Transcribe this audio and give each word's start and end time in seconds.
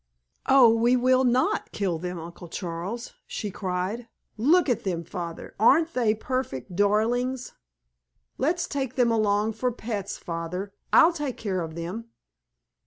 "Oh, 0.47 0.73
we 0.73 0.95
will 0.95 1.23
not 1.23 1.71
kill 1.71 1.99
them, 1.99 2.17
Uncle 2.17 2.47
Charles!" 2.47 3.13
she 3.27 3.51
cried. 3.51 4.07
"Look 4.35 4.67
at 4.67 4.83
them, 4.83 5.03
Father, 5.03 5.53
aren't 5.59 5.93
they 5.93 6.15
perfect 6.15 6.75
darlings? 6.75 7.53
Let's 8.39 8.67
take 8.67 8.95
them 8.95 9.11
along 9.11 9.53
for 9.53 9.71
pets, 9.71 10.17
Father, 10.17 10.73
I'll 10.91 11.13
take 11.13 11.37
care 11.37 11.61
of 11.61 11.75
them!" 11.75 12.05